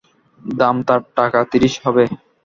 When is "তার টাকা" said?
0.87-1.39